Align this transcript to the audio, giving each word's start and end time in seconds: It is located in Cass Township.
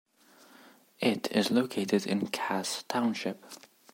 It 0.99 1.27
is 1.31 1.51
located 1.51 2.07
in 2.07 2.25
Cass 2.29 2.81
Township. 2.87 3.45